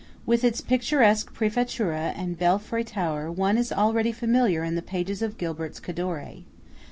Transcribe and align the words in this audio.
With 0.25 0.43
its 0.43 0.61
picturesque 0.61 1.31
Prefettura 1.31 2.11
and 2.17 2.35
belfry 2.35 2.83
tower 2.83 3.31
one 3.31 3.55
is 3.55 3.71
already 3.71 4.11
familiar 4.11 4.63
in 4.63 4.73
the 4.73 4.81
pages 4.81 5.21
of 5.21 5.37
Gilbert's 5.37 5.79
"Cadore." 5.79 6.41